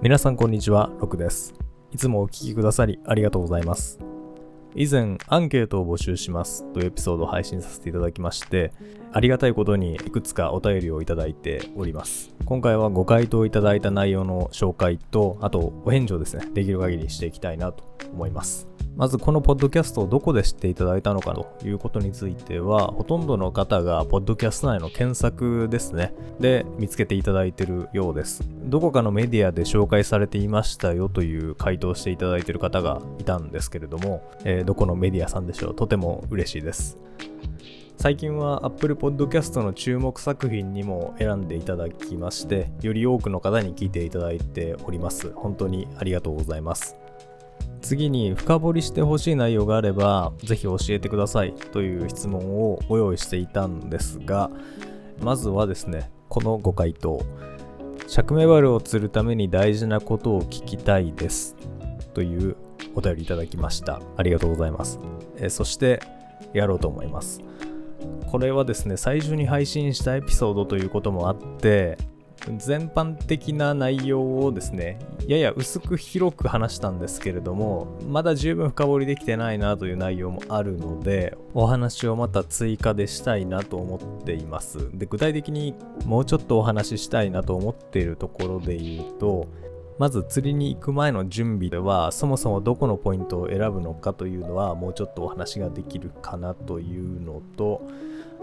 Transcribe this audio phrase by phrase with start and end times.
[0.00, 1.54] 皆さんこんにちは、ロクです。
[1.90, 3.98] いつもお聴きくださりありがとうございます。
[4.76, 8.72] 以前、アンケートを募集しますというエピソードを配信させていただきまして、
[9.12, 12.32] ありがたいことにいくつかお便りをいただいております。
[12.44, 18.67] 今回はご回答いただいた内容の紹介と、あとお返事をですね、できる限りしていきたいなと思います。
[18.98, 28.42] まずこのポッドキャストをどこで知っていただいたのかということについては、ほとんどの方がポッドキャスト内の検索ですね、で見つけていただいているようです。
[28.64, 36.98] どこかのメディアで紹介されていましたよという回答していただいている方がいたんですけれども、えーどこのメディアさんでしょう、とても嬉しいです。
[37.98, 45.30] 最近は Apple Podcast の注目作品にも選んでいただきまして、より多くの方に聞いていただいております。
[45.36, 46.96] 本当にありがとうございます。
[47.80, 54.50] 次に深掘りしてほしい内容があればぜひ教えてくださいという質問をご用意していたんですが
[55.20, 57.24] まずはですねこのご回答。
[58.06, 61.56] 釈明バルを釣るために大事なことを聞きたいです
[62.14, 62.56] という
[62.94, 64.00] お便りいただきました。
[64.16, 64.98] ありがとうございます、
[65.36, 66.00] えそして
[66.54, 67.42] やろうと思います。
[68.30, 71.98] これはですね最初に配信したエピソードということもあって
[72.56, 84.90] 全般的な内容をですねやや薄く広く話したんですけれどもまだ十分深掘りできてないなという内容もあるのでお話をまた追加でしたいなと思っています。
[84.96, 85.74] で具体的に
[86.06, 89.48] もうちょっとお話ししたいなと思っているところで言うと
[89.98, 97.82] まず釣りに行く前の準備ではそもそもどこのポイントを選ぶのかというのはもうちょっとお話ができるかなというのと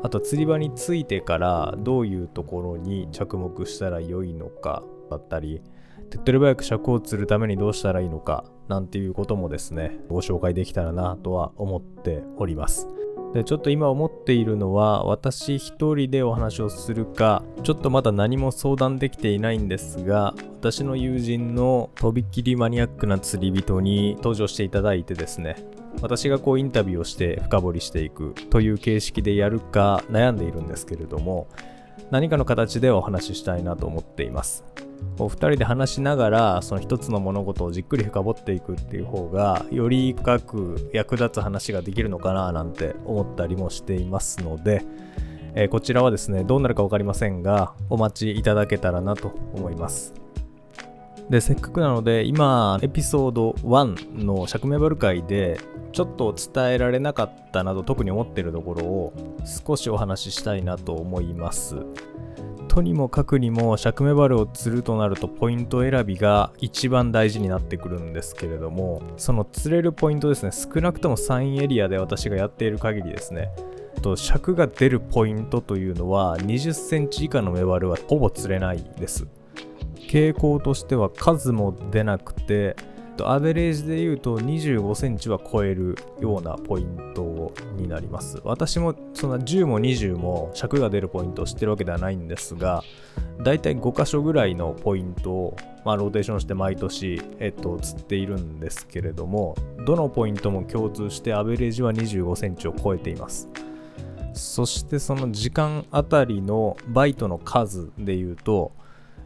[0.03, 5.61] あと釣り場に着いてからどういうところに着目したら良いのかだったり
[6.09, 12.87] 手っ取り早く尺を釣るためにどうしたらいいのかなんていうこともですねご紹介できたらなとは思っております。
[13.33, 25.57] でちょっと今思っているのは私一人でお話をするかちょっとまだ何も相談できていないんですが私の友人のとびっきりマニアックな釣り人に登場していただいてですね
[26.01, 31.47] 私がこうインタビューをして深掘りしていくという形式でやるか悩んでいるんですけれども
[32.11, 34.63] 何かの形でお話ししたいなと思っています。
[35.19, 44.85] お二人で話しながらその一つの物事をじっくり深掘っていくっていう方がより深く役立つ話ができるのかななんて思ったりもしていますので、
[45.55, 50.24] えこちらはですねどうなるか分かりませんがお待ちいただけたらなと思います。
[51.29, 55.59] でせっかくなので今エピソード1の釈明バル会で
[55.91, 59.13] ちょっと伝えられなかったなど特に思ってるところを
[59.65, 61.77] 少しお話ししたいなと思います。
[62.67, 73.49] とにもかくにも釈明バルを釣るとなるとポイント選びが一番大事になってくるんですけれどもその釣れるポイントですね少なくとも3エリアで私がやっている限りですね。
[74.01, 79.25] と尺が出るポイントというのは20センチ以下のメバルはほぼ釣れないです。
[80.07, 82.75] 傾向としては数も出なくて
[83.23, 88.41] アベレージで言うと25センチは超えるようなポイントになります。
[88.43, 92.83] 私もそんな10も20も尺が出るポイントを知ってるわけではないんですが
[93.43, 99.55] だいたい5箇所ぐらいのポイントを、まあ、ローテーションして毎年、えっと、釣っているんですけれども
[99.85, 103.49] どのポイントも共通してアベレージは25センチを超えています。
[104.33, 108.73] そしてその時間あたりのバイトの数で言うと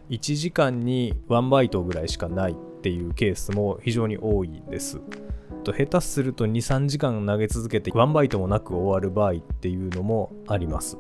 [0.10, 5.00] 1時間に1バイトぐらいしかないっていうケースも非常に多いです。
[5.64, 10.98] と下手すると23時間投げ続けて1バイトもなく終わる場合っていうのもあります。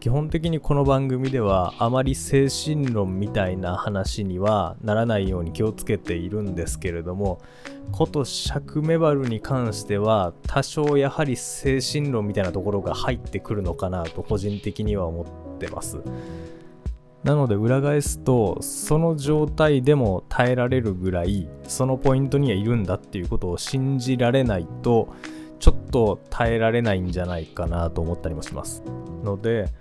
[0.00, 7.40] 基本的にこの番組ではあまり精神論みたいな話にはならないように気をつけているんですけれども
[7.90, 16.02] こと尺メバルに関しては多少やはり精神論みたいなところが入ってくるのかなと個人的には思ってます。
[17.24, 25.08] なので裏返すとその状態でも耐えられるぐらいそのポイントにはいるんだっていうことを信じられないと
[25.58, 28.82] ちょっと耐えられないんじゃないかなと思ったりもします。
[29.24, 29.72] ので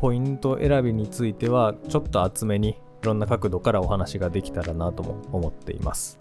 [0.00, 6.18] ポイント選びについてはちょっと厚めにいろんな角度からお話ができたらなとも思っています。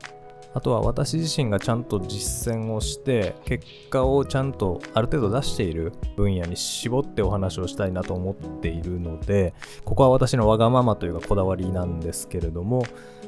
[0.53, 9.53] あとは私自身がちゃんと実践をして結果をちゃんとある程度出している分野に絞ってお話をしたいなと思っているので
[9.85, 12.83] ここは私のわがままというかこだわりなんですけれども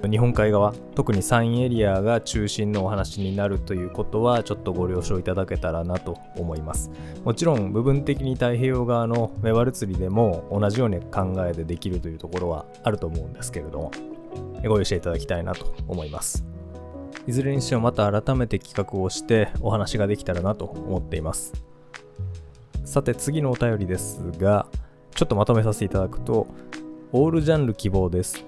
[0.10, 6.92] 日本海側特に山陰エリアが中心のお話になるということはちょっとご了承いただけたらなと思います。
[7.24, 13.92] もちろん部分的に太平洋側のメバル釣りでも同じように考えでできるというところはあると思うんですけれども
[14.68, 16.53] ご容赦いただきたいなと思います。
[17.26, 21.54] いずれにしてもまた改めて企画をしてお話ができたらなと思っています。
[22.84, 24.68] さて次のお便りですが、
[25.16, 26.48] ちょっとまとめさせていただくと、
[27.12, 28.44] オールジャンル希望です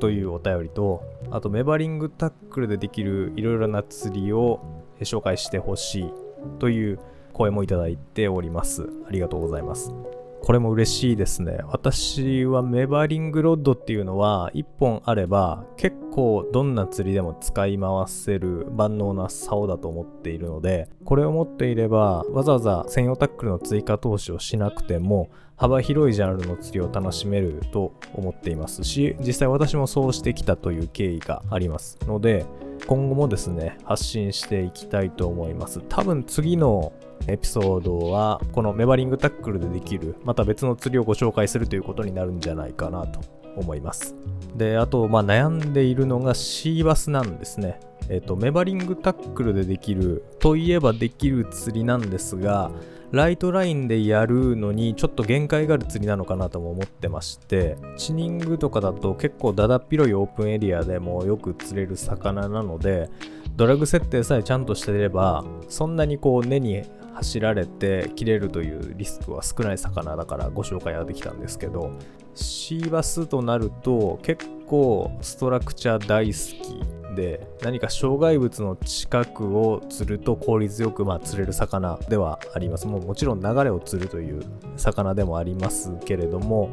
[0.00, 4.60] というお便りと、あとメバリングタックルでできるいろいろな釣りを
[5.00, 6.12] 紹介してほしい
[6.58, 6.98] という
[7.32, 8.88] 声もいただいております。
[9.06, 9.94] ありがとうございます。
[10.42, 11.58] これも嬉しいですね。
[11.68, 32.46] 私はメバリングロッドっていうのは1本あれば結構どんな釣りでも使い回せる万能な竿だと思っているのでこれを持っていればわざわざ専用タックルの追加投資をしなくても幅広いジャンルの釣りを楽しめると思っていますし実際私もそうしてきたという経緯がありますので
[32.86, 35.80] 今後もですね発信していきたいと思います。
[35.88, 36.92] 多分次の
[37.26, 43.20] エピソードはこのメバリングタックルでできるまた別の釣りをご紹介するということになるんじゃないかなと
[43.56, 44.14] 思います。
[44.56, 47.78] であとまあ悩んでいるのがシーバスなんですね。
[48.10, 52.70] えっ、とメバリングタックルでできるといえばできる釣りなんですが
[53.12, 63.10] ライトラインでやるのにちょっと限界がある釣りなのかなとも思ってましてチニングとかだと結構だだっ広いオープンエリアでもよく釣れる魚なので
[63.56, 66.82] ドラグ設定さえちゃんとしていればそんなにこう根に
[67.14, 71.90] 走られて切れるというリスクは少ない魚だからご紹介ができたんですけど
[72.34, 82.86] シーバスとなると結構ストラクチャー大好きで何か障害物の近くを釣ると効率よくまあ釣れる魚ではあります。
[82.86, 84.42] もうもちろん流れを釣るという
[84.76, 86.70] 魚でもありますけれども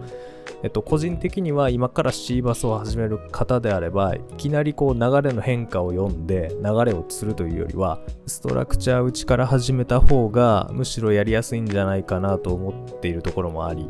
[0.64, 13.88] えっと、個人的には今からシーバスを始める方であればいきなりこう流れの変化を読んで流れを釣るというよりはストラクチャー打ちから始めた方がむしろやりやすいんじゃないかなと思っているところもあり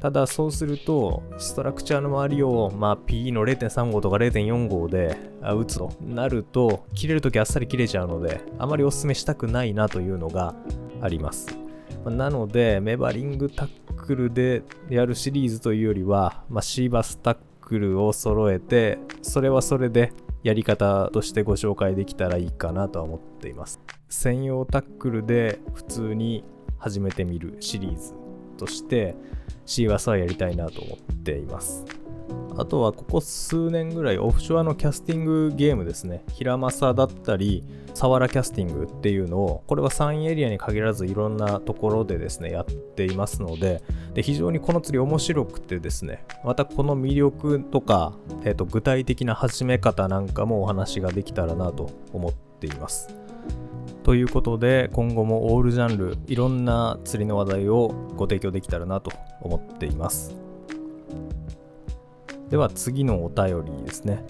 [0.00, 10.54] ただそうすると、ストラクチャーの周りを、まあ、P の0.35とか0.45で打つとなると、切れるときあっさり切れちゃうので、あまりお勧めしたくないなというのが
[11.00, 11.48] あります。
[12.04, 20.12] なので、メバリングタックルでやるシリーズというよりは、まあ、シーバスタックルを揃えて、それはそれで
[20.44, 23.80] やり方としてご紹介できたらいいかなとは思っています。
[24.08, 26.44] 専用タックルで普通に
[26.78, 28.14] 始めてみるシリーズ
[28.56, 29.16] として、
[29.68, 31.84] シーワスはやりたいなと思っています。
[32.56, 36.24] あとはここ数年ぐらいオフショアのキャスティングゲームですね。
[36.32, 37.62] ヒラマサだったり、
[37.94, 43.82] サワラキャスティングっていうのを、これは山陰エリアに限らずいろんなところでですね、やっていますので、
[44.14, 48.14] で非常にこの釣り面白くてですね、またこの魅力とか、
[48.44, 53.17] えー、と具体的な始め方なんかもお話ができたらなと思っています。
[54.02, 60.34] ということで今後もオールジャンルいろんな釣りの話題をご提供できたらなと思っています。
[62.48, 64.24] では次のお便りですね。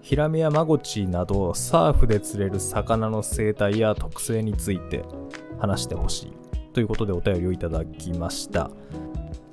[0.00, 5.04] ヒラメやマゴチなどサーフで釣れる魚の生態や特性について
[5.58, 6.32] 話してほしい
[6.72, 8.70] ということでお便りをいただきました。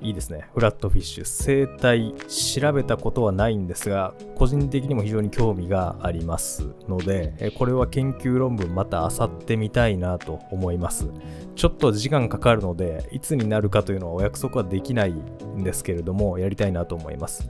[0.01, 0.47] いいですね。
[0.53, 1.25] フラットフィッシュ。
[1.25, 11.09] 生態、調べたことはないんですが、個人的にも非常に興味がありますので、これは研究論文また漁ってみたいなと思います。
[11.55, 17.49] ちょっと時間かかるので、いつになるかというのはお約束はできないんですけれども、やりたいなと思います。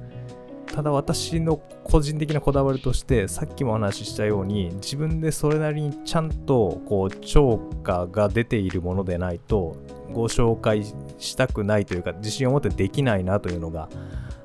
[0.73, 9.75] ただ私の個人的なこだわりとしてさっきもお話ししたように自分でそれなりにちゃんとこう超過が出ているものでないと
[10.13, 10.83] ご紹介
[11.17, 13.89] したくないというか自信を持ってできないなというのが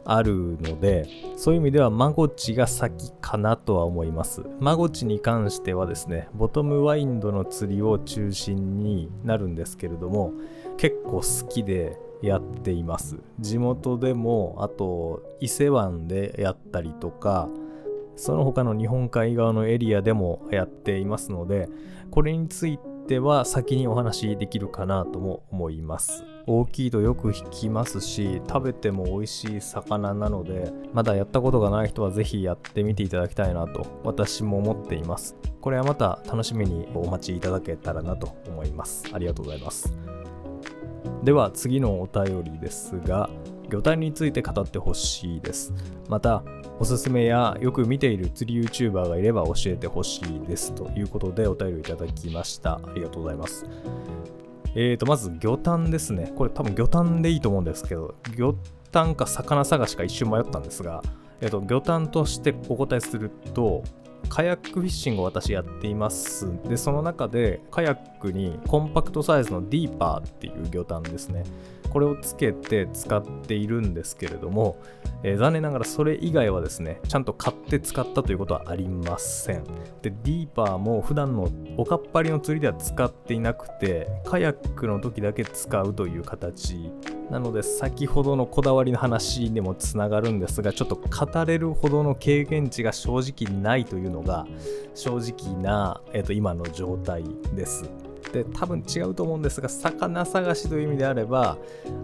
[0.05, 4.43] あるのでそういう意味ではマゴチが先かなとは思います。
[4.61, 10.33] マゴチに関してはですねボトムワインドの釣りを中心になるんですけれども
[10.77, 13.19] 結構好きでやっています。
[13.41, 17.49] 地元でもあと伊勢湾でやったりとか
[18.17, 21.69] その他の日本海側のエリアでもやっていますので
[22.11, 26.25] これについては先にお話できるかなとも思います。
[26.47, 35.37] 大きいとよく引きますし食べても美味しい魚なのでまだやったことがない人はぜひやってみていただきたいなと私も思っています。
[35.61, 39.05] これはまた楽しみにお待ちいただけたらなと思います。
[39.13, 39.97] ありがとうございます。
[41.23, 43.31] では次のお便りですが
[43.69, 45.73] 魚体について語ってほしいです。
[46.09, 46.43] また
[46.79, 52.75] おすすめやよく見ている釣り YouTuber がいれば教えてほしいですということでお便りいただきました。
[52.75, 53.67] ありがとうございます。
[54.75, 56.33] えーとまず魚探ですね。
[56.35, 58.55] これ多分魚探でいいと思うんですけど魚
[58.93, 61.03] 探か魚探しか一瞬迷ったんですが
[61.41, 63.83] えーと魚探としてお答えすると
[64.29, 66.49] カヤックフィッシングを私やっています。
[66.69, 71.45] でその中でカヤックにコンパクトサイズのディーパーっていう魚探ですね。
[71.95, 74.77] これをつけて使っているんですけれども、
[75.23, 79.65] えー、残念ながらそれ以外はですねちゃんと買って使ったということはありません。
[80.03, 86.91] でディーパーも普段のおかっぱりの釣りでは使っていなくてカヤックの時だけ使うという形
[87.31, 94.47] なので先ほどのこだわりの話にもつながるんですがちょっと語れるほどの経験値が正直ないというのが
[94.95, 97.91] 正直な、えー、と今の状態です。
[98.33, 101.57] で多分違うと思うんですが魚探しという意味であれば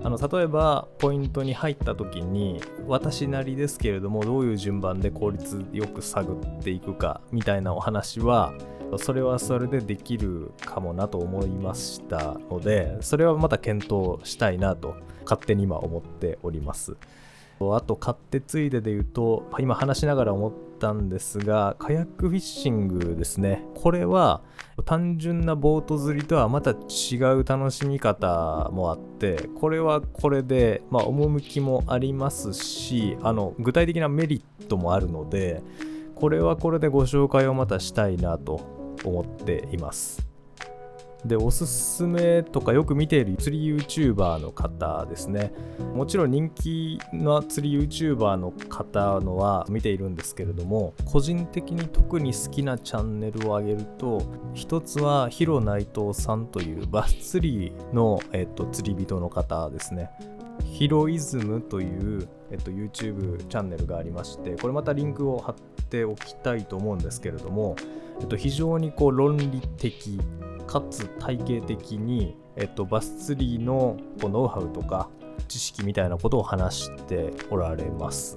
[0.05, 8.55] あの例えばポイントに入った時に私なりですけれどもどういう順番で効率よく探っていくかみたいなお話は
[8.99, 16.97] それはそれでできるかもなと思いましたのでそれはまた検討したいなと勝手に今思っております。
[17.61, 24.43] あと勝手ついでで言うと今話しながら思ったんですがカヤックフィッシングですねこれは
[24.87, 35.63] 単純なボート釣りとはまた違う楽しみ方もあってこれはこれで、まあ、趣もありますしあの具体的なメリットもあるので
[36.15, 40.30] これはこれでご紹介をまたしたいなと思っています。
[41.25, 45.53] で、おすすめとかよく見ている釣り YouTuber の方ですね。
[45.95, 54.23] もちろん人気な釣り YouTuber の方のは見ているんですけれども、個人的に特に好きなチャンネルを挙げると、
[54.55, 60.11] 一つはヒロ内藤さんというバス釣りの、えっと、釣り人の方ですね。
[60.65, 61.87] ヒロイズムとい
[62.19, 65.55] う、えっと、YouTube チャンネルがありまして、これまたリンクを貼っ
[65.91, 67.77] ておきたいと思うんですけれども、
[68.21, 70.21] えっと、非常にこう論理的
[70.71, 75.11] かつ体系的に、えっと、バス釣りのこうノウハウとか
[75.49, 78.37] 知識みたいなことを話しておられます。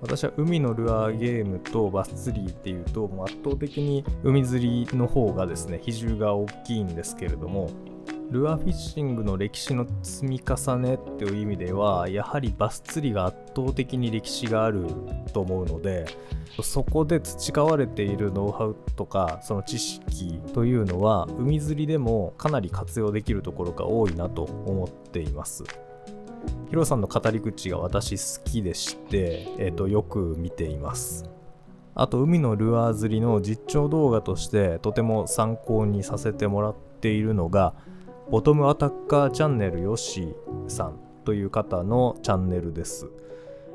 [0.00, 7.68] 私は海のルアーゲームとバス釣りっていうともう圧倒的に海釣りの方がですね比重が大きいんですけれども
[8.30, 14.84] ルアーフィッシングの歴史の積み重ねっていう意味ではやはりバス釣りが圧倒的に歴史がある
[15.32, 16.04] と思うので
[16.62, 25.64] そこで培われているノウハウとかその知識というのは海釣りでもかなり活用できるところが多いなと思っています。
[26.68, 31.28] ヒロさんの語り口が私好きでして、えー、とよく見ています。
[31.94, 37.74] あと海のルアー釣りの実況動画としてとても参考にさせてもらっているのが
[38.30, 43.08] ボトムアタッカーチャンネルよしさんという方のチャンネルです。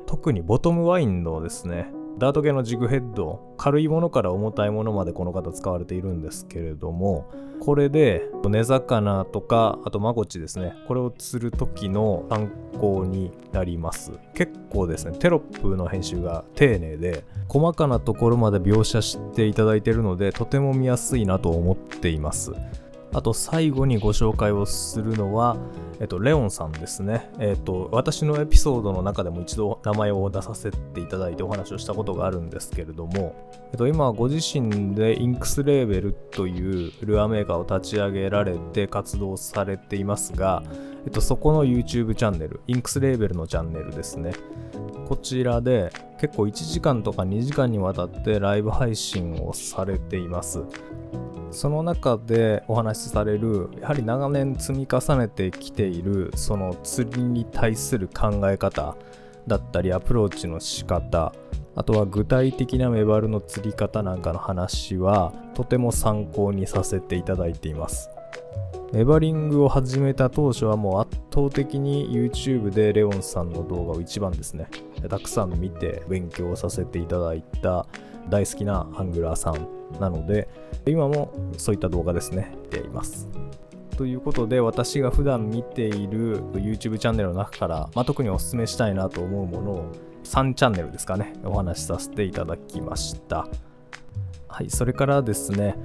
[0.06, 1.90] 特にボトムワインドですね。
[2.18, 14.12] ダート系のジグヘッド、軽いものから重たいものまでこの方使われているんですけれども、これで根魚とか、あとマゴチですね、これを釣る時の参考になります。
[14.34, 22.52] 結構ですね、テロップの編集が丁寧で、細かなところまで描写していただいているので、とても見やすいなと思っています。
[23.14, 25.56] あと最後にご紹介をするのは、
[26.00, 27.30] えっと、レオンさんですね。
[27.38, 33.36] えっと、私のエピソードの中でも一度名前を出させていただいてお話をしたことがあるんですけれども、
[33.70, 40.64] えっと、今ご自身でインクスレーベルというルアーメーカーを立ち上げられて活動されていますが、
[41.06, 44.32] えっと、そこの YouTube チャンネル、インクスレーベルのチャンネルですね。
[45.06, 50.64] こちらで結構1時間とか2時間にわたってライブ配信をされています。
[51.54, 58.96] その中でお話しされるやはり長年積み重ねてきているその釣りに対する考え方
[59.46, 61.32] だったりアプローチの仕方
[61.76, 68.10] あとは具体的なメバルの釣り方なんかの話はとても参考にさせていただいています。
[68.92, 74.68] メバリングを始めた当初はもう圧倒的に YouTube でレオンさんの動画を一番ですね
[75.08, 77.86] たくさん見て勉強させていただいた
[78.28, 79.66] 大好きなアングラーさん
[80.00, 80.48] なので
[80.86, 83.28] 今もそういった動画ですね見ています。
[83.96, 89.92] ということで私が普段見ている YouTube チャンネルの中から、まあ、特にお勧めしたいなと思うものを
[90.24, 93.46] 3チャンネルですかねお話しさせていただきました。
[94.54, 95.76] はいそれからですね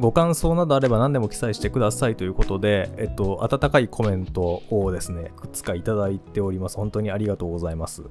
[0.00, 6.76] ご感想などあれば何でも記載してくださいということで、えっと、温かいコメントをですね、いくつかいただいております。
[6.76, 8.02] 本当にありがとうございます。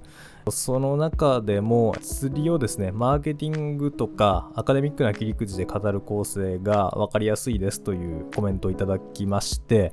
[0.50, 9.92] その中でも、釣りをですね、マーケティングとかアカデミックな切り口で語る構成が分かりやすいですというコメントをいただきまして、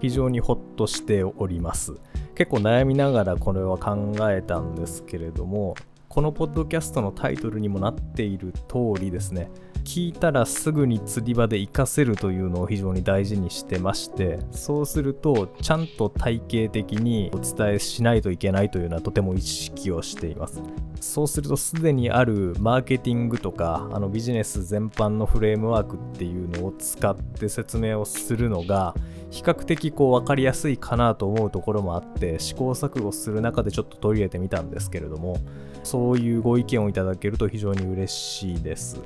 [0.00, 1.94] 非常にホッとしております。
[2.36, 5.74] 結構悩みながらこれは考えたんですけれども、
[6.16, 9.50] このポッドキャストのタイトルにもなっている通りですね、
[9.86, 20.60] 聞いたらすぐに釣り場で活かせるというのを非常に大事にしてましてそうするとちゃんと体系的にお伝えしないといけないというのはとても意識をしています。
[21.00, 28.94] そうするとすでにあるマーケティングとかあのビジネス全般のフレームワークっていうのを使って説明をするのが
[29.30, 35.36] 比較的こう分かりやすいかなと思うところもあって試行錯誤する中でちょっと取り入れてみたんですけれども
[35.84, 39.00] そういうご意見をいただけると非常に嬉しいです。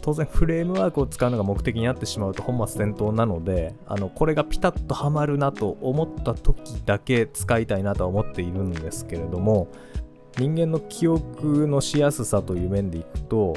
[0.00, 9.68] 当然フレームワークを使うのが目的になってしまうと本末転倒なのであのこれがピタッとはまるなと思った時だけ使いたいなとは思っているんですけれども
[10.38, 13.54] 人間の記憶のしやすさという面でいくと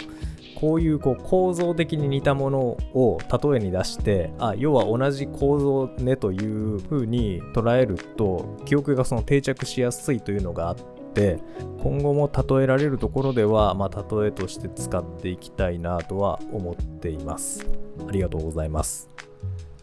[0.60, 2.60] こういうこう構造的に似たもの
[2.94, 10.76] を例えに出してあ要は同じ構造ねというふうに捉えると記憶がその定着しやすいというのがあっ
[11.14, 11.40] て
[11.82, 17.66] 今後も例えられるところでは、まあ、例えとして使っていきたいなとは思っています
[18.08, 19.10] ありがとうございます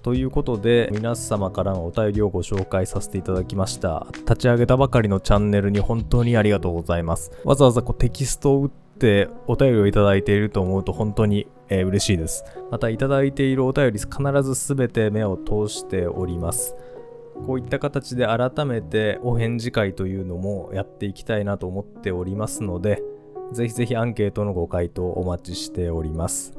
[0.03, 12.45] ということで皆様からのお便りをご紹介させていただきました立ち上げたばかりのチャンネルに本当にありがとうございますわざわざこうテキストを打ってお便りをいただいていると思うと本当に、えー、嬉しいです。
[12.71, 16.75] またいただいているお便り必ず全て目を通しております。
[17.45, 23.03] こういった形で改めてお返事会というのもやっていきたいなと思っておりますので、
[23.53, 26.55] ぜひぜひアンケートのご回答お待ちしております。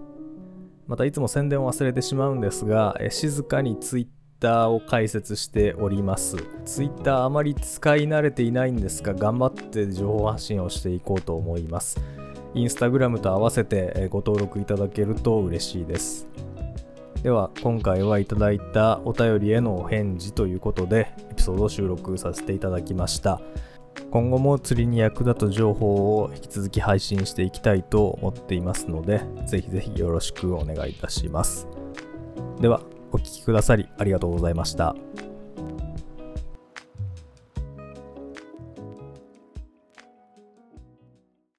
[0.87, 6.37] またいつも宣伝を忘れてしまうんですが、え静かに Twitter を開設しております。
[6.63, 11.99] Twitter あまり使い慣れていないんですが、頑張って情報発信をしていこうと思います。
[12.53, 16.46] インスタグラムと合わせてご登録いただけると嬉しいです。
[17.23, 23.41] では今回はいただいたお便りへのお返事ということでエピソードを収録させていただきました。
[24.11, 31.67] 今後も釣りに役立つ情報を引き続き配信していきたいと思っていますので、ぜひぜひよろしくお願いいたします。
[32.61, 32.81] では、
[33.11, 34.95] お聴きくださりありがとうございました。